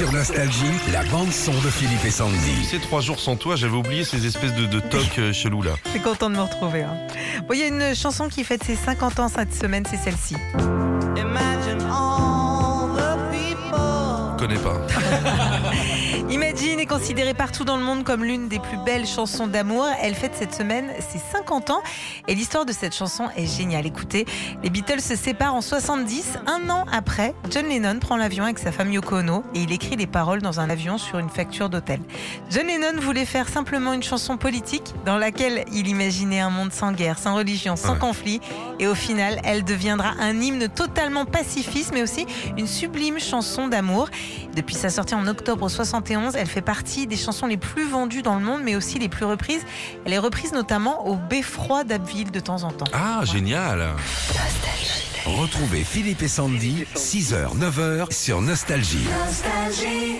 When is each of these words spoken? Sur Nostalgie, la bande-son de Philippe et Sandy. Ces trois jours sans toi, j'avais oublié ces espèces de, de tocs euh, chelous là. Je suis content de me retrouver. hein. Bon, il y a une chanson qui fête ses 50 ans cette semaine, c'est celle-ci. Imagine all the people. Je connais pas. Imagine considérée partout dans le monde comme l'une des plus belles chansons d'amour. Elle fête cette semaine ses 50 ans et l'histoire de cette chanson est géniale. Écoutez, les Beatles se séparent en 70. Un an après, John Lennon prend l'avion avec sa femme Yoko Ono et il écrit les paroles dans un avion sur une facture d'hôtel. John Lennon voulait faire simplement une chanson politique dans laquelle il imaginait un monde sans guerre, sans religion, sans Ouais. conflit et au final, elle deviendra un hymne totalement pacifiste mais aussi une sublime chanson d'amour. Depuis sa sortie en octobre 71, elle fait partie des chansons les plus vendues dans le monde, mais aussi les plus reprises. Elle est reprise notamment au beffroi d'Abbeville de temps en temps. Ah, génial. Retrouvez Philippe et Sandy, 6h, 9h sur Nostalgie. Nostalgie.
Sur 0.00 0.12
Nostalgie, 0.14 0.64
la 0.94 1.02
bande-son 1.10 1.52
de 1.52 1.68
Philippe 1.68 2.02
et 2.06 2.10
Sandy. 2.10 2.64
Ces 2.64 2.78
trois 2.78 3.02
jours 3.02 3.20
sans 3.20 3.36
toi, 3.36 3.54
j'avais 3.54 3.76
oublié 3.76 4.02
ces 4.02 4.24
espèces 4.24 4.54
de, 4.54 4.64
de 4.64 4.80
tocs 4.80 5.18
euh, 5.18 5.30
chelous 5.30 5.60
là. 5.60 5.72
Je 5.84 5.90
suis 5.90 6.00
content 6.00 6.30
de 6.30 6.36
me 6.36 6.40
retrouver. 6.40 6.84
hein. 6.84 6.94
Bon, 7.46 7.52
il 7.52 7.58
y 7.60 7.64
a 7.64 7.66
une 7.66 7.94
chanson 7.94 8.30
qui 8.30 8.42
fête 8.42 8.64
ses 8.64 8.76
50 8.76 9.20
ans 9.20 9.28
cette 9.28 9.52
semaine, 9.54 9.84
c'est 9.86 9.98
celle-ci. 9.98 10.36
Imagine 11.18 11.82
all 11.82 12.96
the 12.96 13.30
people. 13.30 14.38
Je 14.38 14.46
connais 14.46 14.58
pas. 14.58 14.80
Imagine 16.30 16.79
considérée 16.90 17.34
partout 17.34 17.62
dans 17.64 17.76
le 17.76 17.84
monde 17.84 18.02
comme 18.02 18.24
l'une 18.24 18.48
des 18.48 18.58
plus 18.58 18.76
belles 18.84 19.06
chansons 19.06 19.46
d'amour. 19.46 19.86
Elle 20.02 20.16
fête 20.16 20.32
cette 20.34 20.52
semaine 20.52 20.90
ses 20.98 21.20
50 21.20 21.70
ans 21.70 21.82
et 22.26 22.34
l'histoire 22.34 22.66
de 22.66 22.72
cette 22.72 22.96
chanson 22.96 23.28
est 23.36 23.46
géniale. 23.46 23.86
Écoutez, 23.86 24.26
les 24.64 24.70
Beatles 24.70 25.00
se 25.00 25.14
séparent 25.14 25.54
en 25.54 25.60
70. 25.60 26.38
Un 26.48 26.68
an 26.68 26.86
après, 26.92 27.32
John 27.48 27.68
Lennon 27.68 28.00
prend 28.00 28.16
l'avion 28.16 28.42
avec 28.42 28.58
sa 28.58 28.72
femme 28.72 28.90
Yoko 28.90 29.18
Ono 29.18 29.44
et 29.54 29.60
il 29.60 29.72
écrit 29.72 29.94
les 29.94 30.08
paroles 30.08 30.42
dans 30.42 30.58
un 30.58 30.68
avion 30.68 30.98
sur 30.98 31.20
une 31.20 31.28
facture 31.28 31.70
d'hôtel. 31.70 32.00
John 32.50 32.66
Lennon 32.66 33.00
voulait 33.00 33.24
faire 33.24 33.48
simplement 33.48 33.92
une 33.92 34.02
chanson 34.02 34.36
politique 34.36 34.92
dans 35.06 35.16
laquelle 35.16 35.64
il 35.72 35.86
imaginait 35.86 36.40
un 36.40 36.50
monde 36.50 36.72
sans 36.72 36.90
guerre, 36.90 37.20
sans 37.20 37.36
religion, 37.36 37.76
sans 37.76 37.92
Ouais. 37.92 37.98
conflit 38.00 38.40
et 38.80 38.88
au 38.88 38.96
final, 38.96 39.40
elle 39.44 39.62
deviendra 39.62 40.14
un 40.20 40.40
hymne 40.40 40.66
totalement 40.68 41.24
pacifiste 41.24 41.92
mais 41.94 42.02
aussi 42.02 42.26
une 42.58 42.66
sublime 42.66 43.20
chanson 43.20 43.68
d'amour. 43.68 44.08
Depuis 44.56 44.74
sa 44.74 44.90
sortie 44.90 45.14
en 45.14 45.28
octobre 45.28 45.68
71, 45.68 46.34
elle 46.34 46.48
fait 46.48 46.60
partie 46.60 46.79
des 46.82 47.16
chansons 47.16 47.46
les 47.46 47.56
plus 47.56 47.88
vendues 47.88 48.22
dans 48.22 48.34
le 48.34 48.44
monde, 48.44 48.62
mais 48.64 48.76
aussi 48.76 48.98
les 48.98 49.08
plus 49.08 49.24
reprises. 49.24 49.64
Elle 50.04 50.12
est 50.12 50.18
reprise 50.18 50.52
notamment 50.52 51.06
au 51.06 51.16
beffroi 51.16 51.84
d'Abbeville 51.84 52.30
de 52.30 52.40
temps 52.40 52.62
en 52.62 52.72
temps. 52.72 52.86
Ah, 52.92 53.22
génial. 53.24 53.88
Retrouvez 55.26 55.84
Philippe 55.84 56.22
et 56.22 56.28
Sandy, 56.28 56.84
6h, 56.96 57.56
9h 57.58 58.12
sur 58.12 58.40
Nostalgie. 58.40 59.06
Nostalgie. 59.26 60.16